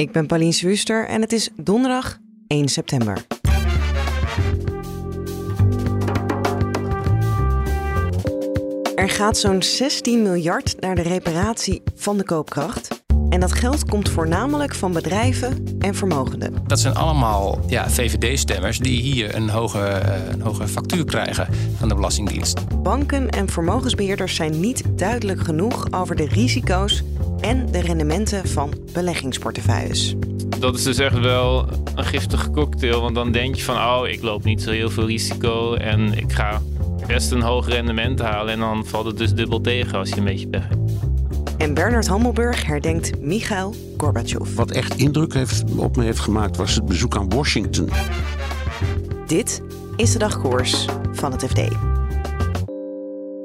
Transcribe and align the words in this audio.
Ik 0.00 0.12
ben 0.12 0.26
Pauline 0.26 0.52
Swuster 0.52 1.06
en 1.06 1.20
het 1.20 1.32
is 1.32 1.50
donderdag 1.56 2.18
1 2.46 2.68
september. 2.68 3.26
Er 8.94 9.08
gaat 9.08 9.38
zo'n 9.38 9.62
16 9.62 10.22
miljard 10.22 10.80
naar 10.80 10.94
de 10.94 11.02
reparatie 11.02 11.82
van 11.94 12.16
de 12.16 12.24
koopkracht. 12.24 13.02
En 13.28 13.40
dat 13.40 13.52
geld 13.52 13.84
komt 13.84 14.08
voornamelijk 14.08 14.74
van 14.74 14.92
bedrijven 14.92 15.76
en 15.78 15.94
vermogenden. 15.94 16.54
Dat 16.66 16.80
zijn 16.80 16.94
allemaal 16.94 17.58
ja, 17.66 17.90
VVD-stemmers 17.90 18.78
die 18.78 19.02
hier 19.02 19.34
een 19.34 19.48
hoge, 19.48 19.78
eh, 19.78 20.32
een 20.32 20.40
hoge 20.40 20.68
factuur 20.68 21.04
krijgen 21.04 21.48
van 21.78 21.88
de 21.88 21.94
Belastingdienst. 21.94 22.82
Banken 22.82 23.30
en 23.30 23.48
vermogensbeheerders 23.48 24.34
zijn 24.34 24.60
niet 24.60 24.82
duidelijk 24.96 25.40
genoeg 25.40 25.92
over 25.92 26.16
de 26.16 26.26
risico's 26.28 27.02
en 27.40 27.72
de 27.72 27.80
rendementen 27.80 28.48
van 28.48 28.72
beleggingsportefeuilles. 28.92 30.14
Dat 30.58 30.74
is 30.74 30.82
dus 30.82 30.98
echt 30.98 31.18
wel 31.18 31.68
een 31.94 32.04
giftige 32.04 32.50
cocktail, 32.50 33.00
want 33.00 33.14
dan 33.14 33.32
denk 33.32 33.54
je 33.54 33.62
van, 33.62 33.76
oh, 33.76 34.08
ik 34.08 34.22
loop 34.22 34.44
niet 34.44 34.62
zo 34.62 34.70
heel 34.70 34.90
veel 34.90 35.06
risico 35.06 35.74
en 35.74 36.18
ik 36.18 36.32
ga 36.32 36.62
best 37.06 37.30
een 37.30 37.42
hoog 37.42 37.68
rendement 37.68 38.20
halen 38.20 38.52
en 38.52 38.58
dan 38.58 38.86
valt 38.86 39.06
het 39.06 39.16
dus 39.18 39.34
dubbel 39.34 39.60
tegen 39.60 39.98
als 39.98 40.08
je 40.08 40.16
een 40.16 40.24
beetje 40.24 40.48
pech 40.48 40.68
hebt. 40.68 40.90
En 41.56 41.74
Bernard 41.74 42.06
Hammelburg 42.06 42.66
herdenkt 42.66 43.20
Michail 43.20 43.74
Gorbachev. 43.96 44.54
Wat 44.54 44.70
echt 44.70 44.94
indruk 44.94 45.34
heeft, 45.34 45.64
op 45.76 45.96
me 45.96 46.04
heeft 46.04 46.20
gemaakt 46.20 46.56
was 46.56 46.74
het 46.74 46.86
bezoek 46.86 47.16
aan 47.16 47.28
Washington. 47.28 47.88
Dit 49.26 49.62
is 49.96 50.12
de 50.12 50.18
dagkoers 50.18 50.84
van 51.12 51.32
het 51.32 51.44
FD. 51.44 51.89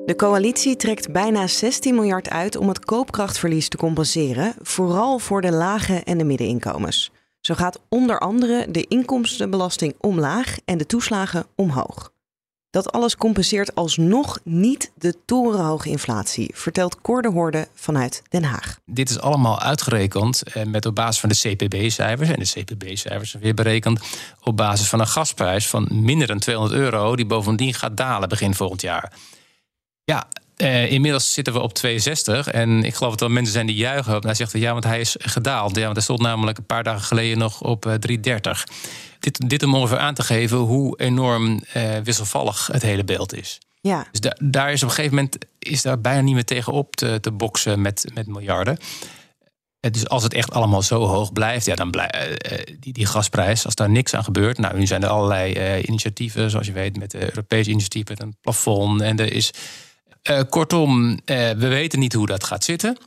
De 0.06 0.16
coalitie 0.16 0.76
trekt 0.76 1.12
bijna 1.12 1.48
16 1.48 1.96
miljard 1.96 2.30
uit 2.30 2.58
om 2.58 2.68
het 2.68 2.86
koopkrachtverlies 2.86 3.70
te 3.70 3.78
compenseren, 3.78 4.54
vooral 4.62 5.20
voor 5.20 5.42
de 5.42 5.52
lage 5.52 5.94
en 6.04 6.18
de 6.18 6.24
middeninkomens. 6.24 7.12
Zo 7.42 7.54
gaat 7.54 7.80
onder 7.90 8.20
andere 8.20 8.66
de 8.72 8.86
inkomstenbelasting 8.88 9.96
omlaag 10.00 10.58
en 10.66 10.78
de 10.78 10.86
toeslagen 10.86 11.46
omhoog. 11.56 12.12
Dat 12.70 12.92
alles 12.92 13.16
compenseert 13.16 13.76
alsnog 13.76 14.40
niet 14.44 14.92
de 14.96 15.16
torenhoge 15.26 15.90
inflatie, 15.90 16.52
vertelt 16.54 17.02
Cor 17.02 17.22
de 17.22 17.32
Hoorde 17.32 17.68
vanuit 17.74 18.22
Den 18.30 18.44
Haag. 18.44 18.80
Dit 18.86 19.10
is 19.10 19.20
allemaal 19.20 19.60
uitgerekend 19.60 20.44
eh, 20.44 20.64
met 20.64 20.86
op 20.86 20.96
basis 20.96 21.20
van 21.20 21.30
de 21.30 21.36
CPB-cijfers. 21.36 22.30
En 22.30 22.40
de 22.40 22.64
CPB-cijfers 22.64 23.32
zijn 23.32 23.44
weer 23.44 23.54
berekend 23.54 24.00
op 24.44 24.58
basis 24.58 24.90
van 24.90 25.00
een 25.00 25.08
gasprijs 25.08 25.68
van 25.68 25.88
minder 25.92 26.28
dan 26.28 26.40
200 26.40 26.80
euro, 26.80 27.16
die 27.16 27.26
bovendien 27.26 27.74
gaat 27.74 27.98
dalen 27.98 28.30
begin 28.30 28.54
volgend 28.54 28.82
jaar. 28.82 29.12
Ja, 30.06 30.28
eh, 30.56 30.92
inmiddels 30.92 31.34
zitten 31.34 31.54
we 31.54 31.60
op 31.62 31.74
62. 31.74 32.48
En 32.48 32.84
ik 32.84 32.96
geloof 32.96 33.12
dat 33.16 33.22
er 33.28 33.34
mensen 33.34 33.54
zijn 33.54 33.66
die 33.66 33.76
juichen. 33.76 34.22
Hij 34.26 34.34
zegt 34.34 34.52
ja, 34.52 34.72
want 34.72 34.84
hij 34.84 35.00
is 35.00 35.16
gedaald. 35.20 35.76
Ja, 35.76 35.82
want 35.84 35.94
hij 35.96 36.04
stond 36.04 36.22
namelijk 36.22 36.58
een 36.58 36.66
paar 36.66 36.84
dagen 36.84 37.02
geleden 37.04 37.38
nog 37.38 37.62
op 37.62 37.86
eh, 37.86 37.94
330. 37.94 38.64
Dit, 39.20 39.50
dit 39.50 39.64
om 39.64 39.76
ongeveer 39.76 39.98
aan 39.98 40.14
te 40.14 40.24
geven 40.24 40.58
hoe 40.58 41.00
enorm 41.00 41.64
eh, 41.74 41.98
wisselvallig 42.04 42.68
het 42.72 42.82
hele 42.82 43.04
beeld 43.04 43.34
is. 43.34 43.58
Ja. 43.82 44.08
Dus 44.12 44.20
da- 44.20 44.38
daar 44.40 44.72
is 44.72 44.84
op 44.84 44.90
een 44.90 44.96
gegeven 44.96 45.16
moment 45.16 45.38
is 45.60 45.82
daar 45.82 46.02
bijna 46.02 46.22
niet 46.22 46.34
meer 46.34 46.46
tegenop 46.46 46.96
te, 46.96 47.18
te 47.22 47.32
boksen 47.32 47.82
met, 47.82 48.06
met 48.14 48.28
miljarden. 48.28 48.78
Eh, 49.80 49.92
Dus 49.92 50.08
als 50.08 50.24
het 50.24 50.34
echt 50.34 50.52
allemaal 50.52 50.82
zo 50.82 51.06
hoog 51.06 51.34
blijft, 51.34 51.66
ja, 51.66 51.76
dan 51.76 51.92
blijft 51.92 52.48
die, 52.80 52.94
die 52.94 53.06
gasprijs, 53.06 53.66
als 53.66 53.76
daar 53.76 53.90
niks 53.90 54.14
aan 54.14 54.24
gebeurt. 54.24 54.58
Nou, 54.58 54.78
nu 54.78 54.86
zijn 54.88 55.04
er 55.04 55.10
allerlei 55.10 55.54
eh, 55.54 55.84
initiatieven, 55.84 56.50
zoals 56.50 56.68
je 56.68 56.74
weet, 56.74 56.98
met 56.98 57.12
de 57.12 57.22
Europese 57.24 57.70
initiatief, 57.70 58.08
met 58.08 58.22
een 58.22 58.36
plafond. 58.42 59.02
En 59.02 59.20
er 59.20 59.34
is. 59.34 59.52
Eh, 60.26 60.42
kortom, 60.50 61.20
eh, 61.26 61.50
we 61.50 61.68
weten 61.68 62.00
niet 62.00 62.14
hoe 62.14 62.28
dat 62.28 62.44
gaat 62.44 62.64
zitten. 62.64 62.98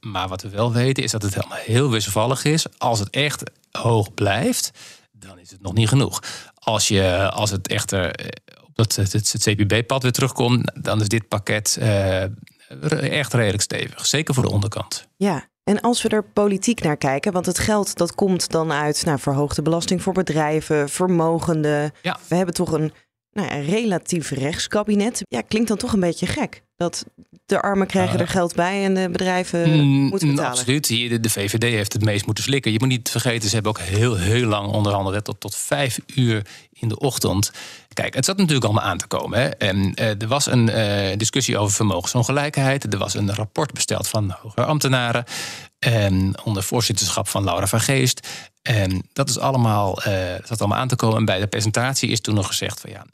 Maar 0.00 0.28
wat 0.28 0.42
we 0.42 0.48
wel 0.48 0.72
weten 0.72 1.02
is 1.02 1.10
dat 1.10 1.22
het 1.22 1.34
helemaal 1.34 1.58
heel 1.58 1.90
wisselvallig 1.90 2.44
is. 2.44 2.66
Als 2.78 2.98
het 2.98 3.10
echt 3.10 3.42
hoog 3.70 4.14
blijft, 4.14 4.70
dan 5.12 5.38
is 5.38 5.50
het 5.50 5.62
nog 5.62 5.74
niet 5.74 5.88
genoeg. 5.88 6.22
Als, 6.54 6.88
je, 6.88 7.30
als 7.30 7.50
het 7.50 7.68
echter 7.68 8.14
eh, 8.14 8.26
op 8.64 8.70
dat, 8.74 8.94
het, 8.94 9.12
het 9.12 9.36
CPB-pad 9.38 10.02
weer 10.02 10.12
terugkomt, 10.12 10.84
dan 10.84 11.00
is 11.00 11.08
dit 11.08 11.28
pakket 11.28 11.78
echt 13.00 13.32
redelijk 13.32 13.62
stevig. 13.62 14.06
Zeker 14.06 14.34
voor 14.34 14.42
de 14.42 14.50
onderkant. 14.50 15.08
Ja, 15.16 15.48
en 15.64 15.80
als 15.80 16.02
we 16.02 16.08
er 16.08 16.24
politiek 16.24 16.82
naar 16.82 16.96
kijken, 16.96 17.32
want 17.32 17.46
het 17.46 17.58
geld 17.58 17.96
dat 17.96 18.14
komt 18.14 18.50
dan 18.50 18.72
uit 18.72 19.04
nou, 19.04 19.18
verhoogde 19.18 19.62
belasting 19.62 20.02
voor 20.02 20.12
bedrijven, 20.12 20.88
vermogenden. 20.88 21.92
Ja. 22.02 22.18
We 22.28 22.34
hebben 22.34 22.54
toch 22.54 22.72
een, 22.72 22.92
nou, 23.30 23.50
een 23.50 23.64
relatief 23.64 24.30
rechtskabinet. 24.30 25.20
Ja, 25.22 25.40
klinkt 25.40 25.68
dan 25.68 25.76
toch 25.76 25.92
een 25.92 26.00
beetje 26.00 26.26
gek. 26.26 26.62
Dat 26.78 27.04
de 27.46 27.60
armen 27.60 27.86
krijgen 27.86 28.14
Uh, 28.14 28.20
er 28.20 28.28
geld 28.28 28.54
bij 28.54 28.84
en 28.84 28.94
de 28.94 29.08
bedrijven 29.10 29.70
Mm, 29.70 29.86
moeten 29.86 30.28
betalen. 30.28 30.50
Absoluut. 30.58 30.86
Hier, 30.86 31.08
de, 31.08 31.20
de 31.20 31.30
VVD 31.30 31.62
heeft 31.62 31.92
het 31.92 32.04
meest 32.04 32.26
moeten 32.26 32.44
slikken. 32.44 32.72
Je 32.72 32.78
moet 32.78 32.88
niet 32.88 33.10
vergeten, 33.10 33.48
ze 33.48 33.54
hebben 33.54 33.72
ook 33.72 33.80
heel, 33.80 34.16
heel 34.16 34.46
lang 34.46 34.72
onderhandeld. 34.72 35.14
hè, 35.14 35.22
Tot, 35.22 35.40
tot 35.40 35.56
vijf 35.56 35.98
uur 36.14 36.46
in 36.72 36.88
de 36.88 36.98
ochtend. 36.98 37.50
Kijk, 37.92 38.14
het 38.14 38.24
zat 38.24 38.36
natuurlijk 38.36 38.64
allemaal 38.64 38.82
aan 38.84 38.98
te 38.98 39.06
komen. 39.06 39.38
Hè. 39.38 39.48
En, 39.48 39.94
eh, 39.94 40.22
er 40.22 40.28
was 40.28 40.46
een 40.46 40.68
eh, 40.68 41.16
discussie 41.16 41.58
over 41.58 41.74
vermogensongelijkheid. 41.74 42.92
Er 42.92 42.98
was 42.98 43.14
een 43.14 43.34
rapport 43.34 43.72
besteld 43.72 44.08
van 44.08 44.34
hogere 44.40 44.66
ambtenaren. 44.66 45.24
En 45.78 46.34
onder 46.44 46.62
voorzitterschap 46.62 47.28
van 47.28 47.44
Laura 47.44 47.66
van 47.66 47.80
Geest. 47.80 48.28
En 48.62 49.08
dat 49.12 49.28
is 49.28 49.38
allemaal, 49.38 50.02
eh, 50.02 50.32
dat 50.36 50.46
zat 50.46 50.60
allemaal 50.60 50.78
aan 50.78 50.88
te 50.88 50.96
komen. 50.96 51.16
En 51.16 51.24
bij 51.24 51.40
de 51.40 51.46
presentatie 51.46 52.10
is 52.10 52.20
toen 52.20 52.34
nog 52.34 52.46
gezegd 52.46 52.80
van 52.80 52.90
ja, 52.90 53.04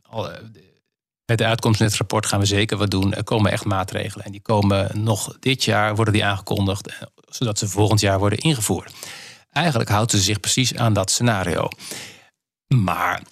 met 1.27 1.39
de 1.39 1.45
uitkomst 1.45 1.79
van 1.79 1.87
dit 1.87 1.97
rapport 1.97 2.27
gaan 2.27 2.41
we 2.41 2.47
zeker 2.47 2.77
wat 2.77 2.91
doen. 2.91 3.15
Er 3.15 3.25
komen 3.25 3.53
echt 3.53 3.65
maatregelen. 3.65 4.25
En 4.25 4.33
die 4.33 4.43
komen 4.43 5.03
nog 5.03 5.37
dit 5.41 5.65
jaar, 5.65 5.95
worden 5.95 6.15
die 6.15 6.25
aangekondigd, 6.25 6.89
eh, 6.89 7.03
zodat 7.29 7.59
ze 7.59 7.69
volgend 7.69 8.01
jaar 8.01 8.19
worden 8.19 8.39
ingevoerd. 8.39 8.95
Eigenlijk 9.51 9.91
houdt 9.91 10.11
ze 10.11 10.19
zich 10.21 10.41
precies 10.41 10.77
aan 10.77 10.93
dat 10.93 11.11
scenario. 11.11 11.69
Maar 12.67 13.23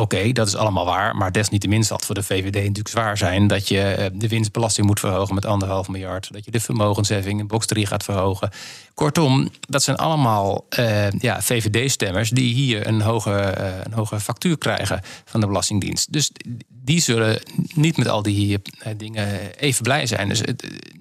oké, 0.00 0.32
dat 0.32 0.46
is 0.46 0.56
allemaal 0.56 0.84
waar. 0.84 1.16
Maar 1.16 1.32
desniettemin 1.32 1.84
zal 1.84 1.96
het 1.96 2.06
voor 2.06 2.14
de 2.14 2.22
VVD 2.22 2.54
natuurlijk 2.54 2.88
zwaar 2.88 3.18
zijn 3.18 3.46
dat 3.46 3.68
je 3.68 3.80
eh, 3.80 4.10
de 4.12 4.28
winstbelasting 4.28 4.86
moet 4.86 5.00
verhogen 5.00 5.34
met 5.34 5.46
anderhalf 5.46 5.88
miljard. 5.88 6.32
Dat 6.32 6.44
je 6.44 6.50
de 6.50 6.60
vermogensheffing 6.60 7.40
in 7.40 7.46
box 7.46 7.66
3 7.66 7.86
gaat 7.86 8.04
verhogen. 8.04 8.50
Kortom, 8.94 9.50
dat 9.68 9.82
zijn 9.82 9.96
allemaal 9.96 10.66
eh, 10.68 11.10
ja, 11.10 11.42
VVD-stemmers 11.42 12.30
die 12.30 12.54
hier 12.54 12.86
een 12.86 13.00
hoge, 13.00 13.32
eh, 13.32 13.72
een 13.82 13.92
hoge 13.92 14.20
factuur 14.20 14.58
krijgen 14.58 15.00
van 15.24 15.40
de 15.40 15.46
Belastingdienst. 15.46 16.12
Dus 16.12 16.30
die 16.68 17.00
zullen 17.00 17.40
niet 17.74 17.96
met 17.96 18.08
al 18.08 18.22
die 18.22 18.60
eh, 18.78 18.92
dingen 18.96 19.56
even 19.56 19.82
blij 19.82 20.06
zijn. 20.06 20.28
Dus 20.28 20.42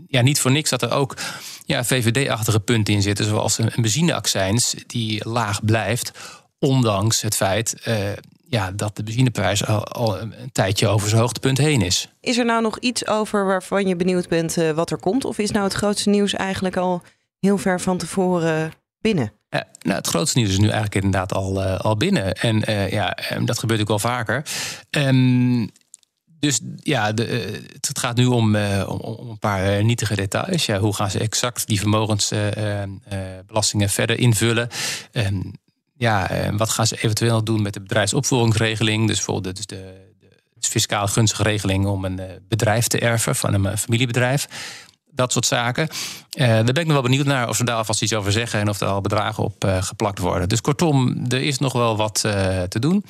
ja, 0.07 0.21
niet 0.21 0.39
voor 0.39 0.51
niks 0.51 0.69
dat 0.69 0.81
er 0.81 0.91
ook 0.91 1.17
ja, 1.65 1.83
VVD-achtige 1.83 2.59
punten 2.59 2.93
in 2.93 3.01
zitten, 3.01 3.25
zoals 3.25 3.57
een, 3.57 3.71
benzineaccijns 3.75 4.75
die 4.87 5.29
laag 5.29 5.65
blijft, 5.65 6.11
ondanks 6.59 7.21
het 7.21 7.35
feit 7.35 7.75
ja, 8.53 8.71
dat 8.71 8.95
de 8.95 9.03
benzineprijs 9.03 9.65
al, 9.65 9.85
al 9.85 10.19
een 10.19 10.33
tijdje 10.51 10.87
over 10.87 11.09
zijn 11.09 11.21
hoogtepunt 11.21 11.57
heen 11.57 11.81
is. 11.81 12.09
Is 12.19 12.37
er 12.37 12.45
nou 12.45 12.61
nog 12.61 12.79
iets 12.79 13.07
over 13.07 13.45
waarvan 13.45 13.87
je 13.87 13.95
benieuwd 13.95 14.27
bent 14.27 14.57
eh, 14.57 14.71
wat 14.71 14.91
er 14.91 14.97
komt? 14.97 15.25
Of 15.25 15.37
is 15.37 15.51
nou 15.51 15.63
het 15.63 15.73
grootste 15.73 16.09
nieuws 16.09 16.33
eigenlijk 16.33 16.77
al 16.77 17.01
heel 17.39 17.57
ver 17.57 17.81
van 17.81 17.97
tevoren 17.97 18.71
binnen? 19.01 19.31
Eh, 19.49 19.61
nou, 19.79 19.97
het 19.97 20.07
grootste 20.07 20.37
nieuws 20.37 20.51
is 20.51 20.57
nu 20.57 20.65
eigenlijk 20.65 20.95
inderdaad 20.95 21.33
al, 21.33 21.63
eh, 21.63 21.79
al 21.79 21.97
binnen. 21.97 22.33
En 22.33 22.59
ja, 22.89 23.15
en 23.15 23.45
dat 23.45 23.59
gebeurt 23.59 23.81
ook 23.81 23.87
wel 23.87 23.99
vaker. 23.99 24.45
Ehm, 24.89 25.67
dus 26.39 26.59
ja, 26.77 27.11
de, 27.11 27.59
het 27.79 27.99
gaat 27.99 28.15
nu 28.15 28.25
om, 28.25 28.55
om, 28.55 28.99
om 28.99 29.29
een 29.29 29.39
paar 29.39 29.83
nietige 29.83 30.15
details. 30.15 30.65
Ja, 30.65 30.79
hoe 30.79 30.95
gaan 30.95 31.11
ze 31.11 31.19
exact 31.19 31.67
die 31.67 31.79
vermogensbelastingen 31.79 33.89
verder 33.89 34.19
invullen? 34.19 34.67
Ehm, 35.11 35.41
ja, 36.03 36.29
en 36.29 36.57
wat 36.57 36.69
gaan 36.69 36.87
ze 36.87 36.95
eventueel 36.95 37.43
doen 37.43 37.61
met 37.61 37.73
de 37.73 37.81
bedrijfsopvolgingsregeling? 37.81 39.07
Dus 39.07 39.15
bijvoorbeeld 39.15 39.55
dus 39.55 39.65
de, 39.65 40.13
de, 40.19 40.67
fiscaal 40.67 41.07
gunstige 41.07 41.43
regeling 41.43 41.85
om 41.85 42.05
een 42.05 42.19
eh, 42.19 42.35
bedrijf 42.47 42.87
te 42.87 42.99
erven 42.99 43.35
van 43.35 43.53
een 43.53 43.65
eh, 43.65 43.77
familiebedrijf. 43.77 44.47
Dat 45.15 45.31
soort 45.31 45.45
zaken. 45.45 45.87
Eh, 46.29 46.47
daar 46.47 46.63
ben 46.63 46.75
ik 46.75 46.85
nog 46.85 46.93
wel 46.93 47.01
benieuwd 47.01 47.25
naar 47.25 47.49
of 47.49 47.55
ze 47.55 47.63
daar 47.63 47.75
alvast 47.75 48.01
iets 48.01 48.13
over 48.13 48.31
zeggen 48.31 48.59
en 48.59 48.69
of 48.69 48.79
er 48.79 48.87
al 48.87 49.01
bedragen 49.01 49.43
op 49.43 49.63
eh, 49.63 49.81
geplakt 49.81 50.19
worden. 50.19 50.49
Dus 50.49 50.61
kortom, 50.61 51.25
er 51.27 51.41
is 51.41 51.57
nog 51.57 51.73
wel 51.73 51.97
wat 51.97 52.23
eh, 52.25 52.61
te 52.61 52.79
doen. 52.79 53.05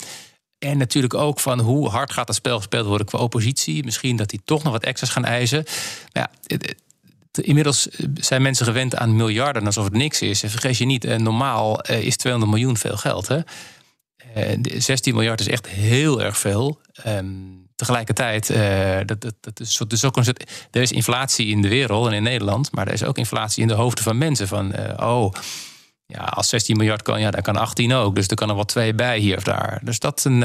En 0.60 0.78
natuurlijk 0.78 1.14
ook 1.14 1.40
van 1.40 1.60
hoe 1.60 1.90
hard 1.90 2.12
gaat 2.12 2.28
het 2.28 2.38
spel 2.38 2.58
gespeeld 2.58 2.86
worden 2.86 3.08
qua 3.08 3.20
oppositie. 3.20 3.84
Misschien 3.84 4.16
dat 4.16 4.30
die 4.30 4.42
toch 4.46 4.64
nog 4.64 4.74
wat 4.74 4.84
extra's 4.84 5.10
gaan 5.10 5.26
eisen. 5.26 5.64
Maar 6.14 6.30
ja, 6.48 6.58
inmiddels 7.42 7.88
zijn 8.16 8.42
mensen 8.42 8.66
gewend 8.66 8.96
aan 8.96 9.16
miljarden 9.16 9.66
alsof 9.66 9.84
het 9.84 9.94
niks 9.94 10.22
is. 10.22 10.44
En 10.44 10.50
vergeet 10.50 10.78
je 10.78 10.86
niet, 10.86 11.18
normaal 11.18 11.82
is 11.82 12.18
200 12.18 12.54
miljoen 12.54 12.78
veel 12.78 12.98
geld. 12.98 13.28
Hè? 13.28 13.40
16 14.78 15.14
miljard 15.14 15.40
is 15.40 15.48
echt 15.48 15.68
heel 15.68 16.22
erg 16.22 16.38
veel. 16.38 16.82
Um, 17.08 17.68
tegelijkertijd, 17.76 18.48
dat, 19.08 19.22
dat, 19.22 19.34
dat 19.42 19.60
is, 19.60 19.82
dus 19.88 20.06
ook 20.06 20.18
een 20.18 20.24
soort, 20.24 20.68
er 20.72 20.82
is 20.82 20.92
inflatie 20.92 21.48
in 21.48 21.62
de 21.62 21.68
wereld 21.68 22.08
en 22.08 22.14
in 22.14 22.24
Nederland, 22.24 22.72
maar 22.72 22.88
er 22.88 22.94
is 22.94 23.04
ook 23.04 23.18
inflatie 23.18 23.62
in 23.62 23.68
de 23.68 23.74
hoofden 23.74 24.04
van 24.04 24.18
mensen. 24.18 24.48
Van, 24.48 24.74
oh, 25.00 25.34
ja, 26.06 26.20
als 26.20 26.50
16 26.50 26.78
miljard 26.78 27.02
kan, 27.02 27.20
ja, 27.20 27.32
dan 27.32 27.42
kan 27.42 27.58
18 27.58 27.94
ook. 27.94 28.16
Dus 28.16 28.28
er 28.28 28.36
kan 28.36 28.50
er 28.50 28.56
wel 28.56 28.66
twee 28.66 28.94
bij 28.94 29.20
hier 29.20 29.38
of 29.38 29.44
daar. 29.44 29.80
Dus 29.84 30.00
dat, 30.00 30.24
een, 30.24 30.40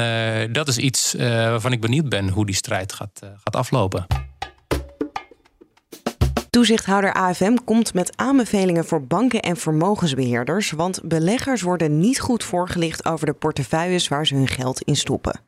dat 0.53 0.67
is 0.67 0.77
iets 0.77 1.13
waarvan 1.17 1.71
ik 1.71 1.81
benieuwd 1.81 2.09
ben 2.09 2.29
hoe 2.29 2.45
die 2.45 2.55
strijd 2.55 2.93
gaat, 2.93 3.19
gaat 3.43 3.55
aflopen. 3.55 4.28
Toezichthouder 6.49 7.13
AFM 7.13 7.55
komt 7.65 7.93
met 7.93 8.17
aanbevelingen 8.17 8.85
voor 8.85 9.07
banken 9.07 9.39
en 9.39 9.57
vermogensbeheerders, 9.57 10.71
want 10.71 11.01
beleggers 11.03 11.61
worden 11.61 11.99
niet 11.99 12.19
goed 12.19 12.43
voorgelicht 12.43 13.05
over 13.05 13.25
de 13.25 13.33
portefeuilles 13.33 14.07
waar 14.07 14.27
ze 14.27 14.35
hun 14.35 14.47
geld 14.47 14.81
in 14.81 14.95
stoppen. 14.95 15.39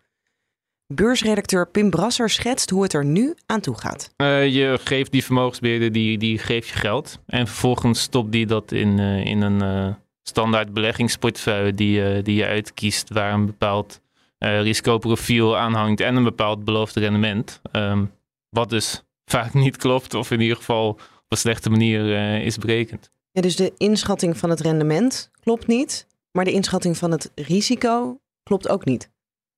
Beursredacteur 0.88 1.68
Pim 1.68 1.90
Brasser 1.90 2.30
schetst 2.30 2.70
hoe 2.70 2.84
het 2.84 2.94
er 2.94 3.06
nu 3.06 3.36
aan 3.46 3.60
toe 3.60 3.78
gaat. 3.78 4.14
Uh, 4.18 4.48
je 4.48 4.80
geeft 4.84 5.12
die 5.12 5.24
vermogensbeheerder 5.24 5.92
die, 5.92 6.18
die 6.18 6.38
geeft 6.38 6.68
je 6.68 6.76
geld. 6.76 7.20
En 7.26 7.48
vervolgens 7.48 8.02
stopt 8.02 8.32
die 8.32 8.46
dat 8.46 8.72
in, 8.72 8.98
uh, 9.00 9.26
in 9.26 9.42
een 9.42 9.64
uh, 9.64 9.94
standaard 10.24 10.74
beleggingsportefeuille 10.74 11.74
die, 11.74 12.22
die 12.22 12.36
je 12.36 12.46
uitkiest, 12.46 13.10
waar 13.10 13.34
een 13.34 13.46
bepaald 13.46 14.02
risicoprofiel 14.38 15.58
aan 15.58 15.74
hangt 15.74 16.00
en 16.00 16.16
een 16.16 16.24
bepaald 16.24 16.66
beloofd 16.66 16.96
rendement. 16.96 17.62
Um, 17.72 18.12
wat 18.50 18.70
dus 18.70 19.04
vaak 19.32 19.54
niet 19.54 19.78
klopt, 19.78 20.14
of 20.14 20.32
in 20.32 20.42
ieder 20.42 20.58
geval 20.58 20.90
op 20.90 21.26
een 21.28 21.38
slechte 21.38 21.70
manier 21.70 22.42
is 22.42 22.58
berekend. 22.58 23.12
Ja, 23.32 23.42
dus 23.42 23.56
de 23.56 23.74
inschatting 23.78 24.38
van 24.38 24.50
het 24.50 24.60
rendement 24.60 25.32
klopt 25.40 25.68
niet, 25.68 26.08
maar 26.32 26.46
de 26.46 26.52
inschatting 26.52 26.98
van 26.98 27.12
het 27.12 27.32
risico 27.36 28.20
klopt 28.44 28.70
ook 28.70 28.86
niet. 28.86 29.12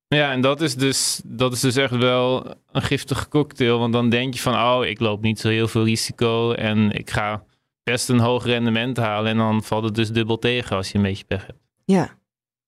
Ja, 0.08 0.32
en 0.32 0.40
dat 0.40 0.60
is, 0.60 0.74
dus, 0.74 1.20
dat 1.24 1.52
is 1.52 1.60
dus 1.60 1.76
echt 1.76 1.96
wel 1.96 2.54
een 2.72 2.82
giftige 2.82 3.28
cocktail. 3.28 3.78
Want 3.78 3.92
dan 3.92 4.08
denk 4.08 4.34
je 4.34 4.40
van, 4.40 4.54
oh, 4.54 4.84
ik 4.84 5.00
loop 5.00 5.22
niet 5.22 5.40
zo 5.40 5.48
heel 5.48 5.68
veel 5.68 5.84
risico 5.84 6.52
en 6.52 6.90
ik 6.90 7.10
ga 7.10 7.44
best 7.82 8.08
een 8.08 8.18
hoog 8.18 8.44
rendement 8.44 8.96
halen. 8.96 9.30
En 9.30 9.36
dan 9.36 9.62
valt 9.62 9.84
het 9.84 9.94
dus 9.94 10.10
dubbel 10.10 10.38
tegen 10.38 10.76
als 10.76 10.88
je 10.88 10.96
een 10.96 11.04
beetje 11.04 11.24
pech 11.24 11.46
hebt. 11.46 11.58
Ja, 11.84 12.18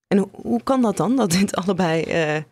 en 0.06 0.28
hoe 0.32 0.62
kan 0.62 0.82
dat 0.82 0.96
dan, 0.96 1.16
dat 1.16 1.30
dit 1.30 1.56
allebei 1.56 2.04
uh, 2.04 2.42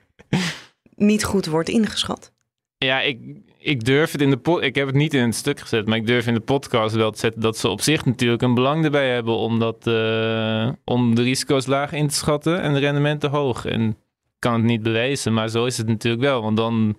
niet 1.10 1.24
goed 1.24 1.46
wordt 1.46 1.68
ingeschat? 1.68 2.32
Ja, 2.78 3.00
ik, 3.00 3.20
ik 3.64 3.84
durf 3.84 4.12
het 4.12 4.20
in 4.20 4.30
de 4.30 4.36
pod, 4.36 4.62
ik 4.62 4.74
heb 4.74 4.86
het 4.86 4.96
niet 4.96 5.14
in 5.14 5.24
het 5.24 5.34
stuk 5.34 5.60
gezet, 5.60 5.86
maar 5.86 5.96
ik 5.96 6.06
durf 6.06 6.26
in 6.26 6.34
de 6.34 6.40
podcast 6.40 6.94
wel 6.94 7.10
te 7.10 7.18
zetten 7.18 7.40
dat 7.40 7.58
ze 7.58 7.68
op 7.68 7.80
zich 7.80 8.04
natuurlijk 8.04 8.42
een 8.42 8.54
belang 8.54 8.84
erbij 8.84 9.10
hebben 9.12 9.36
om, 9.36 9.62
uh, 9.62 10.72
om 10.84 11.14
de 11.14 11.22
risico's 11.22 11.66
laag 11.66 11.92
in 11.92 12.08
te 12.08 12.14
schatten 12.14 12.60
en 12.60 12.72
de 12.72 12.78
rendementen 12.78 13.30
hoog. 13.30 13.64
En 13.64 13.98
kan 14.38 14.52
het 14.52 14.62
niet 14.62 14.82
bewijzen, 14.82 15.32
maar 15.32 15.48
zo 15.48 15.64
is 15.64 15.76
het 15.76 15.86
natuurlijk 15.86 16.22
wel. 16.22 16.42
Want 16.42 16.56
dan 16.56 16.96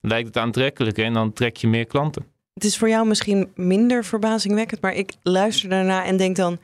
lijkt 0.00 0.26
het 0.26 0.36
aantrekkelijk 0.36 0.98
en 0.98 1.12
dan 1.12 1.32
trek 1.32 1.56
je 1.56 1.68
meer 1.68 1.86
klanten. 1.86 2.26
Het 2.54 2.64
is 2.64 2.78
voor 2.78 2.88
jou 2.88 3.06
misschien 3.06 3.50
minder 3.54 4.04
verbazingwekkend, 4.04 4.80
maar 4.80 4.94
ik 4.94 5.12
luister 5.22 5.68
daarna 5.68 6.04
en 6.04 6.16
denk 6.16 6.36
dan: 6.36 6.58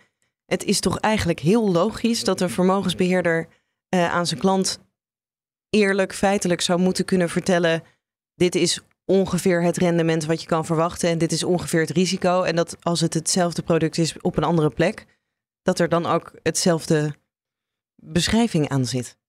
het 0.46 0.64
is 0.64 0.81
toch 0.81 0.99
eigenlijk 0.99 1.40
heel 1.40 1.73
logisch 1.73 2.25
dat 2.25 2.40
een 2.40 2.50
vermogensbeheerder 2.50 3.49
uh, 3.94 4.12
aan 4.12 4.26
zijn 4.26 4.40
klant 4.40 4.81
eerlijk, 5.70 6.14
feitelijk 6.14 6.61
zou 6.61 6.81
moeten 6.81 7.05
kunnen 7.05 7.28
vertellen: 7.28 7.82
dit 8.35 8.55
is 8.55 8.81
ongeveer 9.04 9.62
het 9.62 9.76
rendement 9.76 10.25
wat 10.25 10.40
je 10.40 10.46
kan 10.46 10.64
verwachten 10.64 11.08
en 11.10 11.19
dit 11.19 11.32
is 11.32 11.44
ongeveer 11.44 11.81
het 11.81 11.90
risico. 11.90 12.43
En 12.43 12.56
dat 12.56 12.76
als 12.81 13.00
het 13.00 13.14
hetzelfde 13.14 13.62
product 13.62 13.99
is 13.99 14.20
op 14.20 14.37
een 14.37 14.44
andere 14.44 14.70
plek, 14.70 15.06
dat 15.62 15.78
er 15.78 15.88
dan 15.88 16.06
ook 16.06 16.32
hetzelfde 16.43 17.14
beschrijving 17.96 18.69
aan 18.69 18.87
zit. 18.87 19.20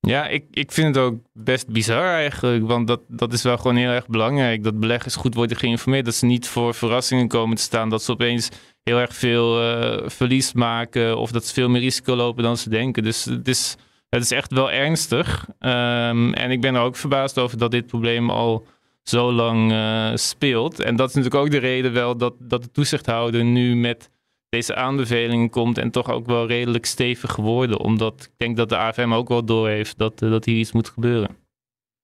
Ja, 0.00 0.28
ik, 0.28 0.44
ik 0.50 0.72
vind 0.72 0.94
het 0.94 1.04
ook 1.04 1.18
best 1.32 1.68
bizar 1.68 2.14
eigenlijk. 2.14 2.66
Want 2.66 2.86
dat, 2.86 3.00
dat 3.08 3.32
is 3.32 3.42
wel 3.42 3.56
gewoon 3.56 3.76
heel 3.76 3.90
erg 3.90 4.06
belangrijk. 4.06 4.62
Dat 4.62 4.80
beleggers 4.80 5.16
goed 5.16 5.34
worden 5.34 5.56
geïnformeerd. 5.56 6.04
Dat 6.04 6.14
ze 6.14 6.26
niet 6.26 6.48
voor 6.48 6.74
verrassingen 6.74 7.28
komen 7.28 7.56
te 7.56 7.62
staan. 7.62 7.88
Dat 7.88 8.02
ze 8.02 8.12
opeens 8.12 8.48
heel 8.82 8.98
erg 8.98 9.14
veel 9.14 9.62
uh, 9.62 10.08
verlies 10.08 10.52
maken. 10.52 11.18
Of 11.18 11.30
dat 11.30 11.44
ze 11.44 11.52
veel 11.52 11.68
meer 11.68 11.80
risico 11.80 12.14
lopen 12.14 12.42
dan 12.42 12.56
ze 12.56 12.68
denken. 12.68 13.02
Dus 13.02 13.24
het 13.24 13.48
is, 13.48 13.76
het 14.08 14.22
is 14.22 14.30
echt 14.30 14.52
wel 14.52 14.70
ernstig. 14.70 15.46
Um, 15.48 16.34
en 16.34 16.50
ik 16.50 16.60
ben 16.60 16.74
er 16.74 16.80
ook 16.80 16.96
verbaasd 16.96 17.38
over 17.38 17.58
dat 17.58 17.70
dit 17.70 17.86
probleem 17.86 18.30
al 18.30 18.66
zo 19.04 19.32
lang 19.32 19.72
uh, 19.72 20.10
speelt. 20.14 20.80
En 20.80 20.96
dat 20.96 21.08
is 21.08 21.14
natuurlijk 21.14 21.44
ook 21.44 21.50
de 21.50 21.58
reden 21.58 21.92
wel 21.92 22.16
dat, 22.16 22.34
dat 22.38 22.62
de 22.62 22.70
toezichthouder 22.70 23.44
nu 23.44 23.76
met 23.76 24.10
deze 24.48 24.74
aanbeveling 24.74 25.50
komt 25.50 25.78
en 25.78 25.90
toch 25.90 26.10
ook 26.10 26.26
wel 26.26 26.46
redelijk 26.46 26.86
stevig 26.86 27.32
geworden. 27.32 27.80
Omdat 27.80 28.22
ik 28.22 28.30
denk 28.36 28.56
dat 28.56 28.68
de 28.68 28.76
AFM 28.76 29.12
ook 29.12 29.28
wel 29.28 29.44
doorheeft 29.44 29.98
dat, 29.98 30.22
uh, 30.22 30.30
dat 30.30 30.44
hier 30.44 30.58
iets 30.58 30.72
moet 30.72 30.88
gebeuren. 30.88 31.36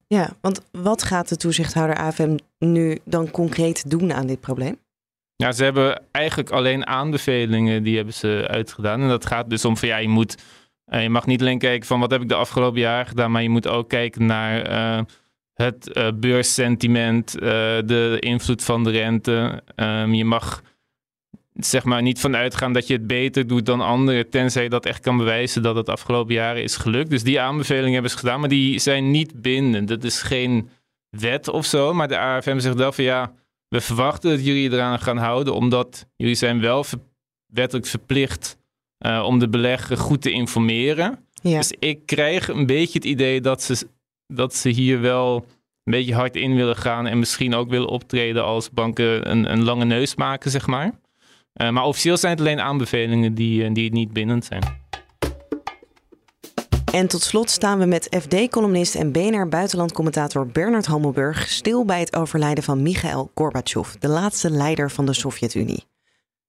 Ja, 0.07 0.31
want 0.41 0.61
wat 0.73 1.03
gaat 1.03 1.29
de 1.29 1.37
toezichthouder 1.37 1.97
AFM 1.97 2.37
nu 2.59 2.99
dan 3.05 3.31
concreet 3.31 3.91
doen 3.91 4.13
aan 4.13 4.27
dit 4.27 4.41
probleem? 4.41 4.79
Ja, 5.37 5.53
ze 5.53 5.65
hebben 5.65 6.03
eigenlijk 6.11 6.51
alleen 6.51 6.87
aanbevelingen 6.87 7.83
die 7.83 7.97
hebben 7.97 8.15
ze 8.15 8.47
uitgedaan. 8.49 9.01
En 9.01 9.09
dat 9.09 9.27
gaat 9.27 9.51
dus 9.51 9.65
om 9.65 9.77
van 9.77 9.89
ja, 9.89 9.97
je 9.97 10.09
moet. 10.09 10.37
Uh, 10.87 11.03
je 11.03 11.11
mag 11.11 11.27
niet 11.27 11.41
alleen 11.41 11.59
kijken 11.59 11.87
van 11.87 12.01
wat 12.01 12.11
heb 12.11 12.23
ik 12.23 12.29
de 12.29 12.35
afgelopen 12.35 12.81
jaar 12.81 13.07
gedaan, 13.07 13.31
maar 13.31 13.43
je 13.43 13.49
moet 13.49 13.69
ook 13.69 13.89
kijken 13.89 14.27
naar 14.27 14.71
uh, 14.71 15.05
het 15.61 15.91
uh, 15.93 16.09
beurssentiment, 16.15 17.33
de 17.33 18.17
invloed 18.21 18.65
van 18.65 18.85
de 18.85 18.91
rente. 18.91 19.63
Um, 19.77 20.15
je 20.15 20.25
mag 20.25 20.63
zeg 21.55 21.85
maar 21.85 22.03
niet 22.03 22.21
vanuit 22.21 22.55
gaan 22.55 22.73
dat 22.73 22.87
je 22.87 22.93
het 22.93 23.07
beter 23.07 23.47
doet 23.47 23.67
dan 23.67 23.81
anderen, 23.81 24.31
tenzij 24.31 24.63
je 24.63 24.69
dat 24.69 24.87
echt 24.87 25.01
kan 25.01 25.17
bewijzen 25.17 25.63
dat 25.63 25.77
het 25.77 25.89
afgelopen 25.89 26.35
jaren 26.35 26.63
is 26.63 26.77
gelukt. 26.77 27.11
Dus 27.11 27.23
die 27.23 27.41
aanbevelingen 27.41 27.93
hebben 27.93 28.11
ze 28.11 28.19
gedaan, 28.19 28.41
maar 28.41 28.49
die 28.49 28.79
zijn 28.79 29.11
niet 29.11 29.43
bindend. 29.43 29.89
Dat 29.89 30.05
is 30.05 30.23
geen 30.23 30.69
wet 31.11 31.49
of 31.49 31.67
zo, 31.67 31.95
maar 31.95 32.09
de 32.09 32.19
AFM 32.19 32.59
zegt 32.59 32.75
wel 32.77 32.93
van 32.93 33.05
ja, 33.05 33.33
we 33.69 33.81
verwachten 33.81 34.31
dat 34.31 34.45
jullie 34.45 34.73
eraan 34.73 34.99
gaan 34.99 35.17
houden, 35.17 35.55
omdat 35.55 36.07
jullie 36.17 36.35
zijn 36.35 36.61
wel 36.61 36.85
wettelijk 37.47 37.87
verplicht 37.87 38.59
uh, 39.07 39.23
om 39.27 39.39
de 39.39 39.49
belegger 39.49 39.97
goed 39.97 40.23
te 40.23 40.31
informeren. 40.31 41.27
Ja. 41.43 41.59
Dus 41.59 41.73
ik 41.79 42.07
krijg 42.07 42.49
een 42.49 42.67
beetje 42.67 42.99
het 42.99 43.09
idee 43.09 43.41
dat 43.41 43.63
ze, 43.63 43.89
dat 44.31 44.55
ze 44.55 44.69
hier 44.69 45.01
wel 45.01 45.45
een 45.85 45.93
beetje 45.93 46.15
hard 46.15 46.37
in 46.37 46.55
willen 46.55 46.77
gaan 46.77 47.07
en 47.07 47.19
misschien 47.19 47.55
ook 47.55 47.69
willen 47.69 47.89
optreden 47.89 48.45
als 48.45 48.71
banken 48.71 49.31
een, 49.31 49.53
een 49.53 49.65
lange 49.65 49.85
neus 49.85 50.15
maken, 50.15 50.51
zeg 50.51 50.67
maar. 50.67 50.93
Uh, 51.55 51.71
maar 51.71 51.85
officieel 51.85 52.17
zijn 52.17 52.33
het 52.33 52.41
alleen 52.41 52.61
aanbevelingen 52.61 53.35
die, 53.35 53.65
uh, 53.65 53.75
die 53.75 53.93
niet 53.93 54.13
bindend 54.13 54.45
zijn. 54.45 54.63
En 56.93 57.07
tot 57.07 57.23
slot 57.23 57.51
staan 57.51 57.79
we 57.79 57.85
met 57.85 58.17
FD-columnist 58.21 58.95
en 58.95 59.13
BNR-buitenlandcommentator 59.13 60.47
Bernard 60.47 60.87
Hammelburg 60.87 61.49
stil 61.49 61.85
bij 61.85 62.01
het 62.01 62.17
overlijden 62.17 62.65
van 62.65 62.83
Michael 62.83 63.31
Gorbachev, 63.35 63.93
de 63.99 64.09
laatste 64.09 64.51
leider 64.51 64.91
van 64.91 65.07
de 65.07 65.13
Sovjet-Unie. 65.13 65.85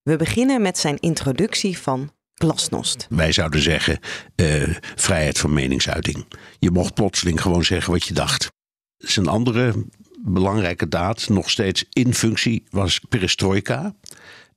We 0.03 0.15
beginnen 0.15 0.62
met 0.62 0.77
zijn 0.77 1.00
introductie 1.00 1.77
van 1.77 2.12
glasnost. 2.41 3.07
Wij 3.10 3.31
zouden 3.31 3.62
zeggen 3.62 4.00
uh, 4.36 4.75
vrijheid 4.95 5.38
van 5.38 5.53
meningsuiting. 5.53 6.25
Je 6.60 6.71
mocht 6.71 6.93
plotseling 6.93 7.41
gewoon 7.41 7.63
zeggen 7.63 7.91
wat 7.91 8.03
je 8.03 8.13
dacht. 8.13 8.51
Zijn 8.98 9.27
andere 9.27 9.86
belangrijke 10.19 10.88
daad, 10.88 11.29
nog 11.29 11.50
steeds 11.50 11.86
in 11.89 12.13
functie, 12.13 12.63
was 12.69 13.00
perestroika. 13.10 13.95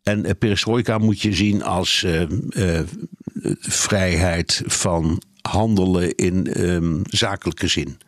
En 0.03 0.25
uh, 0.25 0.31
perestroika 0.39 0.99
moet 0.99 1.21
je 1.21 1.33
zien 1.33 1.63
als 1.63 2.03
uh, 2.03 2.81
vrijheid 3.61 4.63
van 4.67 5.23
handelen 5.41 6.15
in 6.15 6.63
um, 6.63 7.03
zakelijke 7.05 7.67
zin. 7.67 7.99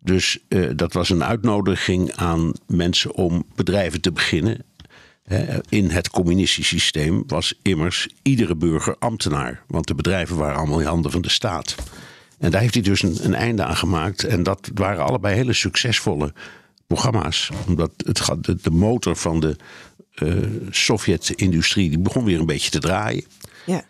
Dus 0.00 0.38
dat 0.74 0.92
was 0.92 1.10
een 1.10 1.24
uitnodiging 1.24 2.12
aan 2.12 2.52
mensen 2.66 3.14
om 3.14 3.44
bedrijven 3.54 4.00
te 4.00 4.12
beginnen. 4.12 4.64
In 5.68 5.90
het 5.90 6.10
communistische 6.10 6.74
systeem 6.74 7.22
was 7.26 7.54
immers 7.62 8.08
iedere 8.22 8.56
burger 8.56 8.96
ambtenaar. 8.98 9.62
Want 9.66 9.86
de 9.86 9.94
bedrijven 9.94 10.36
waren 10.36 10.56
allemaal 10.56 10.80
in 10.80 10.86
handen 10.86 11.10
van 11.10 11.22
de 11.22 11.30
staat. 11.30 11.74
En 12.38 12.50
daar 12.50 12.60
heeft 12.60 12.74
hij 12.74 12.82
dus 12.82 13.02
een, 13.02 13.24
een 13.24 13.34
einde 13.34 13.64
aan 13.64 13.76
gemaakt. 13.76 14.24
En 14.24 14.42
dat 14.42 14.70
waren 14.74 15.04
allebei 15.04 15.34
hele 15.34 15.52
succesvolle 15.52 16.32
programma's. 16.86 17.50
Omdat 17.66 17.90
het, 17.96 18.44
de, 18.44 18.56
de 18.62 18.70
motor 18.70 19.16
van 19.16 19.40
de 19.40 19.56
uh, 20.22 20.44
Sovjet-industrie 20.70 21.88
die 21.88 21.98
begon 21.98 22.24
weer 22.24 22.40
een 22.40 22.46
beetje 22.46 22.70
te 22.70 22.78
draaien. 22.78 23.24
Ja. 23.66 23.84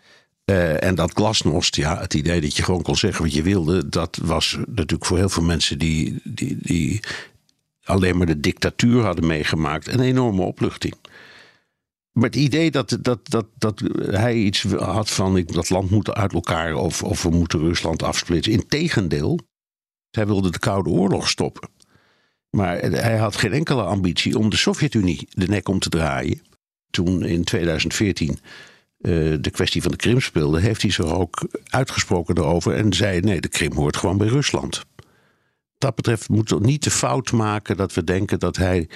Uh, 0.45 0.83
en 0.83 0.95
dat 0.95 1.11
glasnost, 1.11 1.75
ja, 1.75 1.99
het 1.99 2.13
idee 2.13 2.41
dat 2.41 2.55
je 2.55 2.63
gewoon 2.63 2.81
kon 2.81 2.95
zeggen 2.95 3.23
wat 3.23 3.33
je 3.33 3.41
wilde, 3.41 3.89
dat 3.89 4.19
was 4.21 4.57
natuurlijk 4.67 5.05
voor 5.05 5.17
heel 5.17 5.29
veel 5.29 5.43
mensen 5.43 5.77
die, 5.79 6.21
die, 6.23 6.57
die 6.61 6.99
alleen 7.83 8.17
maar 8.17 8.25
de 8.25 8.39
dictatuur 8.39 9.03
hadden 9.03 9.27
meegemaakt 9.27 9.87
een 9.87 9.99
enorme 9.99 10.41
opluchting. 10.41 10.93
Maar 12.11 12.29
het 12.29 12.35
idee 12.35 12.71
dat, 12.71 12.97
dat, 13.01 13.29
dat, 13.29 13.45
dat 13.57 13.81
hij 13.97 14.35
iets 14.35 14.63
had 14.63 15.09
van 15.09 15.37
ik, 15.37 15.53
dat 15.53 15.69
land 15.69 15.89
moet 15.89 16.13
uit 16.13 16.33
elkaar 16.33 16.75
of, 16.75 17.03
of 17.03 17.23
we 17.23 17.29
moeten 17.29 17.59
Rusland 17.59 18.03
afsplitsen. 18.03 18.53
Integendeel, 18.53 19.39
hij 20.11 20.25
wilde 20.25 20.51
de 20.51 20.59
Koude 20.59 20.89
Oorlog 20.89 21.29
stoppen. 21.29 21.69
Maar 22.49 22.77
hij 22.81 23.17
had 23.17 23.35
geen 23.35 23.53
enkele 23.53 23.83
ambitie 23.83 24.37
om 24.37 24.49
de 24.49 24.57
Sovjet-Unie 24.57 25.27
de 25.29 25.47
nek 25.47 25.69
om 25.69 25.79
te 25.79 25.89
draaien. 25.89 26.41
Toen 26.89 27.25
in 27.25 27.43
2014 27.43 28.39
de 29.41 29.49
kwestie 29.51 29.81
van 29.81 29.91
de 29.91 29.97
Krim 29.97 30.19
speelde, 30.19 30.59
heeft 30.59 30.81
hij 30.81 30.91
zich 30.91 31.05
ook 31.05 31.47
uitgesproken 31.65 32.37
erover 32.37 32.75
en 32.75 32.93
zei: 32.93 33.19
nee, 33.19 33.41
de 33.41 33.47
Krim 33.47 33.73
hoort 33.73 33.97
gewoon 33.97 34.17
bij 34.17 34.27
Rusland. 34.27 34.85
Dat 35.77 35.95
betreft 35.95 36.29
moeten 36.29 36.59
we 36.59 36.65
niet 36.65 36.83
de 36.83 36.91
fout 36.91 37.31
maken 37.31 37.77
dat 37.77 37.93
we 37.93 38.03
denken 38.03 38.39
dat 38.39 38.57
hij 38.57 38.89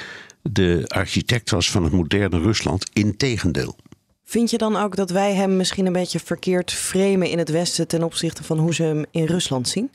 de 0.52 0.84
architect 0.88 1.50
was 1.50 1.72
van 1.72 1.84
het 1.84 1.94
moderne 1.94 2.40
Rusland. 2.40 2.90
Integendeel. 2.94 3.76
Vind 4.24 4.50
je 4.50 4.58
dan 4.58 4.76
ook 4.76 4.96
dat 4.96 5.10
wij 5.10 5.34
hem 5.34 5.58
misschien 5.58 5.86
een 5.86 5.94
beetje 5.94 6.20
verkeerd 6.20 6.72
framen 6.72 7.30
in 7.30 7.38
het 7.38 7.50
Westen 7.50 7.88
ten 7.88 8.04
opzichte 8.04 8.44
van 8.44 8.60
hoe 8.60 8.74
ze 8.74 8.84
hem 8.84 9.06
in 9.12 9.26
Rusland 9.26 9.68
zien? 9.68 9.92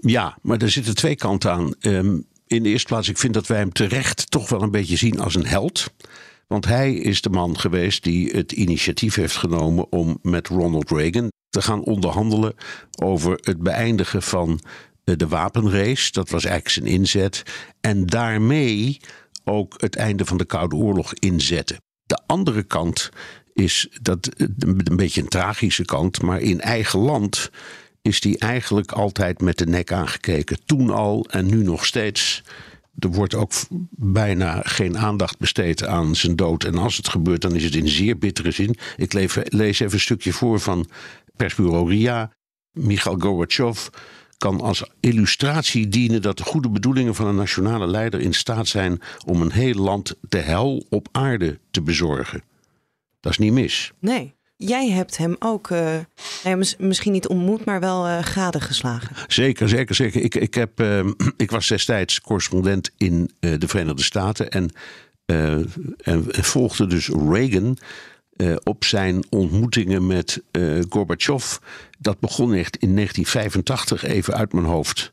Ja, 0.00 0.38
maar 0.42 0.62
er 0.62 0.70
zitten 0.70 0.94
twee 0.94 1.16
kanten 1.16 1.52
aan. 1.52 1.74
Um, 1.80 2.26
in 2.46 2.62
de 2.62 2.68
eerste 2.68 2.88
plaats, 2.88 3.08
ik 3.08 3.18
vind 3.18 3.34
dat 3.34 3.46
wij 3.46 3.58
hem 3.58 3.72
terecht 3.72 4.30
toch 4.30 4.48
wel 4.48 4.62
een 4.62 4.70
beetje 4.70 4.96
zien 4.96 5.20
als 5.20 5.34
een 5.34 5.46
held. 5.46 5.92
Want 6.46 6.64
hij 6.64 6.94
is 6.94 7.20
de 7.20 7.30
man 7.30 7.58
geweest 7.58 8.04
die 8.04 8.30
het 8.30 8.52
initiatief 8.52 9.14
heeft 9.14 9.36
genomen 9.36 9.92
om 9.92 10.18
met 10.22 10.48
Ronald 10.48 10.90
Reagan 10.90 11.30
te 11.48 11.62
gaan 11.62 11.84
onderhandelen 11.84 12.54
over 13.02 13.38
het 13.42 13.62
beëindigen 13.62 14.22
van 14.22 14.60
eh, 15.04 15.16
de 15.16 15.28
wapenrace. 15.28 16.12
Dat 16.12 16.30
was 16.30 16.44
eigenlijk 16.44 16.74
zijn 16.74 17.00
inzet. 17.00 17.42
En 17.80 18.06
daarmee 18.06 19.00
ook 19.48 19.74
het 19.76 19.96
einde 19.96 20.24
van 20.24 20.36
de 20.36 20.44
Koude 20.44 20.76
Oorlog 20.76 21.14
inzetten. 21.14 21.76
De 22.06 22.20
andere 22.26 22.62
kant 22.62 23.10
is 23.52 23.88
dat 24.02 24.30
een 24.58 24.96
beetje 24.96 25.20
een 25.20 25.28
tragische 25.28 25.84
kant, 25.84 26.22
maar 26.22 26.40
in 26.40 26.60
eigen 26.60 26.98
land 26.98 27.50
is 28.02 28.20
die 28.20 28.38
eigenlijk 28.38 28.92
altijd 28.92 29.40
met 29.40 29.58
de 29.58 29.66
nek 29.66 29.92
aangekeken. 29.92 30.58
Toen 30.64 30.90
al 30.90 31.26
en 31.30 31.46
nu 31.46 31.62
nog 31.62 31.86
steeds. 31.86 32.42
Er 32.98 33.08
wordt 33.08 33.34
ook 33.34 33.52
bijna 33.90 34.60
geen 34.64 34.98
aandacht 34.98 35.38
besteed 35.38 35.84
aan 35.84 36.16
zijn 36.16 36.36
dood. 36.36 36.64
En 36.64 36.74
als 36.74 36.96
het 36.96 37.08
gebeurt, 37.08 37.40
dan 37.40 37.54
is 37.54 37.64
het 37.64 37.74
in 37.74 37.88
zeer 37.88 38.18
bittere 38.18 38.50
zin. 38.50 38.76
Ik 38.96 39.12
lees 39.12 39.80
even 39.80 39.92
een 39.92 40.00
stukje 40.00 40.32
voor 40.32 40.60
van 40.60 40.88
persbureau 41.36 41.90
RIA. 41.90 42.32
Michail 42.72 43.18
Gorbachev 43.18 43.88
kan 44.38 44.60
als 44.60 44.90
illustratie 45.00 45.88
dienen 45.88 46.22
dat 46.22 46.36
de 46.36 46.44
goede 46.44 46.68
bedoelingen 46.68 47.14
van 47.14 47.26
een 47.26 47.34
nationale 47.34 47.86
leider 47.86 48.20
in 48.20 48.34
staat 48.34 48.66
zijn 48.66 49.00
om 49.26 49.42
een 49.42 49.52
heel 49.52 49.74
land 49.74 50.14
de 50.28 50.38
hel 50.38 50.86
op 50.88 51.08
aarde 51.12 51.58
te 51.70 51.82
bezorgen. 51.82 52.42
Dat 53.20 53.32
is 53.32 53.38
niet 53.38 53.52
mis. 53.52 53.92
Nee. 53.98 54.36
Jij 54.56 54.90
hebt 54.90 55.16
hem 55.16 55.36
ook 55.38 55.70
uh, 55.70 55.96
misschien 56.78 57.12
niet 57.12 57.28
ontmoet, 57.28 57.64
maar 57.64 57.80
wel 57.80 58.08
uh, 58.08 58.18
gadegeslagen. 58.22 59.16
Zeker, 59.28 59.68
zeker, 59.68 59.94
zeker. 59.94 60.22
Ik, 60.22 60.34
ik, 60.34 60.54
heb, 60.54 60.80
uh, 60.80 61.06
ik 61.36 61.50
was 61.50 61.68
destijds 61.68 62.20
correspondent 62.20 62.90
in 62.96 63.30
de 63.40 63.68
Verenigde 63.68 64.02
Staten 64.02 64.50
en, 64.50 64.70
en, 65.26 65.70
en, 65.98 66.24
volgde 66.44 66.86
dus 66.86 67.08
Reagan 67.08 67.78
op 68.62 68.84
zijn 68.84 69.24
ontmoetingen 69.30 70.06
met 70.06 70.42
Gorbachev. 70.88 71.56
Dat 71.98 72.20
begon 72.20 72.54
echt 72.54 72.76
in 72.76 72.94
1985, 72.94 74.04
even 74.04 74.34
uit 74.34 74.52
mijn 74.52 74.66
hoofd. 74.66 75.12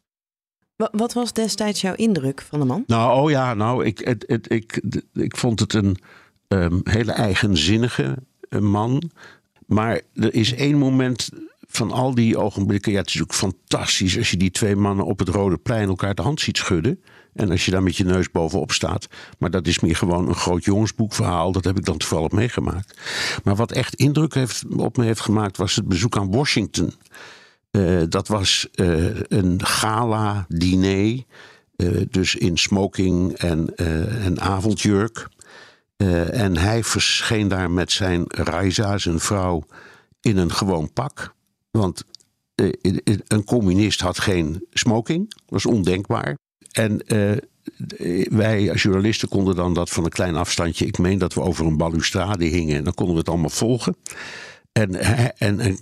Wat 0.92 1.14
was 1.14 1.34
destijds 1.34 1.82
jouw 1.82 1.96
indruk 1.96 2.42
van 2.42 2.60
de 2.60 2.66
man? 2.66 2.84
Nou, 2.88 3.22
oh 3.22 3.30
ja, 3.30 3.54
nou, 3.54 3.86
ik, 3.86 4.00
het, 4.00 4.24
het, 4.28 4.52
ik, 4.52 4.82
ik 5.14 5.38
vond 5.38 5.60
het 5.60 5.74
een 5.74 5.98
um, 6.48 6.82
hele 6.84 7.12
eigenzinnige 7.12 8.16
man. 8.60 9.12
Maar 9.66 10.02
er 10.14 10.34
is 10.34 10.54
één 10.54 10.78
moment 10.78 11.30
van 11.68 11.92
al 11.92 12.16
die 12.16 12.38
ogenblikken. 12.38 12.92
Ja, 12.92 12.98
het 12.98 13.08
is 13.14 13.22
ook 13.22 13.34
fantastisch 13.34 14.18
als 14.18 14.32
je 14.32 14.38
die 14.38 14.52
twee 14.52 14.76
mannen 14.76 15.06
op 15.06 15.20
het 15.20 15.30
Rode 15.30 15.58
Plein 15.58 15.88
elkaar 15.88 16.16
de 16.16 16.22
hand 16.22 16.42
ziet 16.42 16.58
schudden. 16.58 17.02
En 17.36 17.52
als 17.52 17.66
je 17.66 17.72
daar 17.72 17.84
met 17.84 17.98
je 17.98 18.04
neus 18.04 18.32
bovenop 18.32 18.72
staat. 18.72 19.08
Maar 19.38 19.52
dat 19.52 19.68
is 19.68 19.80
meer 19.80 19.96
gewoon 19.96 20.28
een 20.28 20.36
groot 20.36 20.64
jongensboekverhaal. 20.64 21.52
Dat 21.52 21.64
heb 21.64 21.78
ik 21.78 21.86
dan 21.86 21.98
toevallig 21.98 22.32
meegemaakt. 22.32 23.00
Maar 23.44 23.56
wat 23.56 23.72
echt 23.72 23.96
indruk 23.96 24.34
heeft, 24.34 24.64
op 24.78 24.98
me 24.98 25.06
heeft 25.06 25.20
gemaakt 25.20 25.58
was 25.58 25.76
het 25.76 25.88
bezoek 25.88 26.18
aan 26.18 26.32
Washington. 26.32 26.94
Uh, 27.72 28.02
dat 28.10 28.28
was 28.28 28.68
uh, 28.76 29.20
een 29.28 29.66
gala-diner. 29.66 31.24
Uh, 31.78 32.02
dus 32.10 32.36
in 32.36 32.58
smoking 32.58 33.34
en, 33.34 33.76
en 33.76 34.42
avondjurk. 34.42 35.28
En 36.32 36.58
hij 36.58 36.84
verscheen 36.84 37.48
daar 37.48 37.72
met 37.72 37.92
zijn 37.92 38.24
Raisa, 38.28 38.98
zijn 38.98 39.20
vrouw, 39.20 39.64
in 40.22 40.38
een 40.38 40.52
gewoon 40.52 40.94
pak. 40.94 41.34
Want 41.72 42.04
een 43.28 43.44
communist 43.46 44.02
had 44.02 44.20
geen 44.20 44.66
smoking, 44.72 45.30
dat 45.30 45.44
was 45.46 45.66
ondenkbaar. 45.66 46.38
En 46.76 47.02
uh, 47.08 47.32
wij 48.38 48.72
als 48.72 48.82
journalisten 48.82 49.28
konden 49.28 49.56
dan 49.56 49.74
dat 49.74 49.90
van 49.90 50.04
een 50.04 50.10
klein 50.10 50.36
afstandje. 50.36 50.86
Ik 50.86 50.98
meen 50.98 51.18
dat 51.18 51.34
we 51.34 51.42
over 51.42 51.66
een 51.66 51.78
balustrade 51.78 52.46
hingen 52.46 52.76
en 52.76 52.84
dan 52.84 52.94
konden 52.94 53.14
we 53.14 53.20
het 53.20 53.30
allemaal 53.30 53.50
volgen. 53.50 53.96
En, 54.72 54.96
en, 55.38 55.60
en 55.60 55.78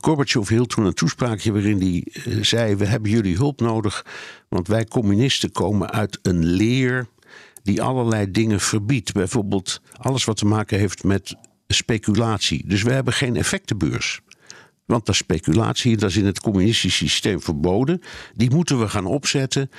hield 0.47 0.69
toen 0.69 0.85
een 0.85 0.93
toespraakje 0.93 1.51
waarin 1.51 1.79
hij 1.79 2.03
zei: 2.43 2.75
We 2.75 2.85
hebben 2.85 3.11
jullie 3.11 3.35
hulp 3.35 3.59
nodig, 3.59 4.05
want 4.49 4.67
wij 4.67 4.85
communisten 4.85 5.51
komen 5.51 5.91
uit 5.91 6.19
een 6.21 6.45
leer 6.45 7.07
die 7.63 7.81
allerlei 7.81 8.31
dingen 8.31 8.59
verbiedt. 8.59 9.11
Bijvoorbeeld 9.11 9.81
alles 9.97 10.23
wat 10.23 10.37
te 10.37 10.45
maken 10.45 10.79
heeft 10.79 11.03
met 11.03 11.35
speculatie. 11.67 12.67
Dus 12.67 12.83
we 12.83 12.91
hebben 12.91 13.13
geen 13.13 13.35
effectenbeurs. 13.35 14.21
Want 14.85 15.05
dat 15.05 15.15
speculatie, 15.15 15.97
dat 15.97 16.09
is 16.09 16.17
in 16.17 16.25
het 16.25 16.41
communistische 16.41 17.07
systeem 17.07 17.41
verboden. 17.41 18.01
Die 18.35 18.51
moeten 18.51 18.79
we 18.79 18.89
gaan 18.89 19.05
opzetten. 19.05 19.69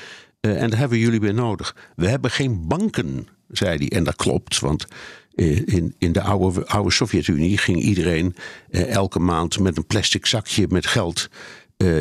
Uh, 0.44 0.62
en 0.62 0.70
daar 0.70 0.78
hebben 0.78 0.98
jullie 0.98 1.20
bij 1.20 1.32
nodig. 1.32 1.76
We 1.96 2.08
hebben 2.08 2.30
geen 2.30 2.66
banken, 2.66 3.28
zei 3.48 3.76
hij. 3.76 3.88
En 3.88 4.04
dat 4.04 4.16
klopt, 4.16 4.60
want 4.60 4.86
uh, 5.34 5.62
in, 5.64 5.94
in 5.98 6.12
de 6.12 6.20
oude, 6.20 6.66
oude 6.66 6.90
Sovjet-Unie 6.90 7.58
ging 7.58 7.82
iedereen 7.82 8.36
uh, 8.70 8.90
elke 8.90 9.18
maand 9.18 9.58
met 9.58 9.76
een 9.76 9.86
plastic 9.86 10.26
zakje 10.26 10.66
met 10.68 10.86
geld 10.86 11.28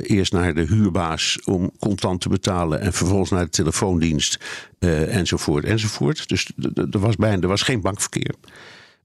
eerst 0.03 0.31
naar 0.31 0.53
de 0.53 0.65
huurbaas 0.65 1.39
om 1.43 1.71
contant 1.79 2.21
te 2.21 2.29
betalen 2.29 2.81
en 2.81 2.93
vervolgens 2.93 3.29
naar 3.29 3.43
de 3.43 3.49
telefoondienst 3.49 4.39
uh, 4.79 5.15
enzovoort 5.15 5.63
enzovoort. 5.63 6.29
Dus 6.29 6.51
er 6.91 6.99
was 6.99 7.15
bijna 7.15 7.41
er 7.41 7.47
was 7.47 7.61
geen 7.61 7.81
bankverkeer. 7.81 8.35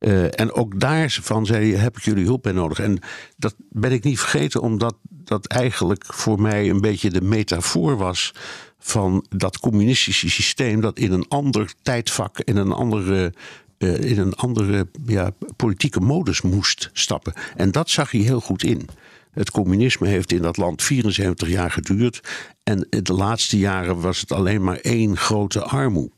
Uh, 0.00 0.40
en 0.40 0.52
ook 0.52 0.81
daarvan 0.81 1.47
zei 1.47 1.75
heb 1.75 1.97
ik 1.97 2.02
jullie 2.02 2.25
hulp 2.25 2.43
bij 2.43 2.52
nodig. 2.52 2.78
En 2.78 2.99
dat 3.37 3.55
ben 3.59 3.93
ik 3.93 4.05
niet 4.05 4.19
vergeten, 4.19 4.61
omdat 4.61 4.97
dat 5.02 5.47
eigenlijk 5.47 6.05
voor 6.07 6.40
mij 6.40 6.71
een 6.71 6.81
beetje 6.81 7.11
de 7.11 7.23
metafoor 7.23 7.97
was 7.97 8.35
van 8.78 9.26
dat 9.28 9.59
communistische 9.59 10.31
systeem 10.31 10.81
dat 10.81 10.99
in 10.99 11.12
een 11.12 11.28
ander 11.28 11.75
tijdvak, 11.83 12.38
in 12.38 12.57
een 12.57 12.73
andere 12.73 13.33
in 13.78 14.19
een 14.19 14.35
andere 14.35 14.88
ja, 15.05 15.31
politieke 15.57 16.00
modus 16.00 16.40
moest 16.40 16.90
stappen. 16.93 17.33
En 17.57 17.71
dat 17.71 17.90
zag 17.90 18.11
hij 18.11 18.21
heel 18.21 18.40
goed 18.40 18.62
in. 18.62 18.88
Het 19.31 19.50
communisme 19.50 20.09
heeft 20.09 20.33
in 20.33 20.43
dat 20.43 20.57
land 20.57 20.83
74 20.83 21.49
jaar 21.49 21.71
geduurd. 21.71 22.21
En 22.62 22.87
de 22.90 23.12
laatste 23.12 23.59
jaren 23.59 24.00
was 24.00 24.21
het 24.21 24.33
alleen 24.33 24.62
maar 24.64 24.76
één 24.76 25.17
grote 25.17 25.62
armoede. 25.62 26.12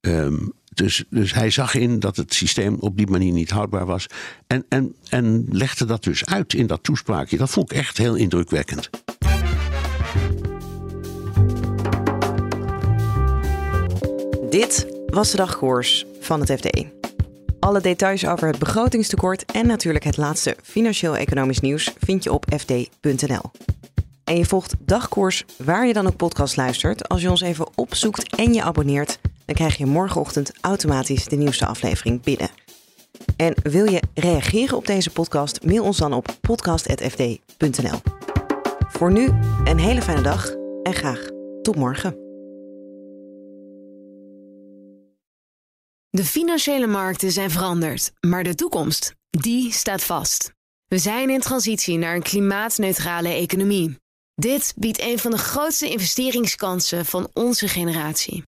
Um, 0.00 0.52
dus, 0.78 1.04
dus 1.10 1.34
hij 1.34 1.50
zag 1.50 1.74
in 1.74 2.00
dat 2.00 2.16
het 2.16 2.34
systeem 2.34 2.76
op 2.80 2.96
die 2.96 3.06
manier 3.06 3.32
niet 3.32 3.50
houdbaar 3.50 3.86
was. 3.86 4.06
En, 4.46 4.64
en, 4.68 4.94
en 5.08 5.46
legde 5.50 5.84
dat 5.84 6.04
dus 6.04 6.26
uit 6.26 6.54
in 6.54 6.66
dat 6.66 6.82
toespraakje. 6.82 7.36
Dat 7.36 7.50
vond 7.50 7.72
ik 7.72 7.78
echt 7.78 7.98
heel 7.98 8.14
indrukwekkend. 8.14 8.90
Dit 14.50 14.86
was 15.06 15.30
de 15.30 15.36
dagkoers 15.36 16.06
van 16.20 16.40
het 16.40 16.52
FD. 16.52 16.84
Alle 17.60 17.80
details 17.80 18.26
over 18.26 18.48
het 18.48 18.58
begrotingstekort 18.58 19.44
en 19.44 19.66
natuurlijk 19.66 20.04
het 20.04 20.16
laatste 20.16 20.56
financieel-economisch 20.62 21.60
nieuws 21.60 21.92
vind 21.98 22.24
je 22.24 22.32
op 22.32 22.44
fd.nl. 22.58 23.50
En 24.24 24.36
je 24.36 24.44
volgt 24.44 24.74
dagkoers 24.78 25.44
waar 25.56 25.86
je 25.86 25.92
dan 25.92 26.06
ook 26.06 26.16
podcast 26.16 26.56
luistert. 26.56 27.08
Als 27.08 27.22
je 27.22 27.30
ons 27.30 27.40
even 27.40 27.68
opzoekt 27.74 28.36
en 28.36 28.54
je 28.54 28.62
abonneert, 28.62 29.18
dan 29.48 29.56
krijg 29.56 29.76
je 29.76 29.86
morgenochtend 29.86 30.52
automatisch 30.60 31.24
de 31.24 31.36
nieuwste 31.36 31.66
aflevering 31.66 32.22
binnen. 32.22 32.50
En 33.36 33.54
wil 33.62 33.90
je 33.90 34.02
reageren 34.14 34.76
op 34.76 34.86
deze 34.86 35.10
podcast? 35.10 35.64
Mail 35.64 35.84
ons 35.84 35.96
dan 35.96 36.12
op 36.12 36.36
podcast.fd.nl. 36.40 38.00
Voor 38.88 39.12
nu 39.12 39.28
een 39.64 39.78
hele 39.78 40.02
fijne 40.02 40.22
dag 40.22 40.54
en 40.82 40.94
graag 40.94 41.28
tot 41.62 41.76
morgen. 41.76 42.16
De 46.10 46.24
financiële 46.24 46.86
markten 46.86 47.32
zijn 47.32 47.50
veranderd, 47.50 48.12
maar 48.20 48.44
de 48.44 48.54
toekomst, 48.54 49.14
die 49.30 49.72
staat 49.72 50.04
vast. 50.04 50.52
We 50.88 50.98
zijn 50.98 51.30
in 51.30 51.40
transitie 51.40 51.98
naar 51.98 52.14
een 52.14 52.22
klimaatneutrale 52.22 53.28
economie. 53.28 53.96
Dit 54.34 54.72
biedt 54.76 55.00
een 55.00 55.18
van 55.18 55.30
de 55.30 55.38
grootste 55.38 55.90
investeringskansen 55.90 57.06
van 57.06 57.30
onze 57.32 57.68
generatie. 57.68 58.47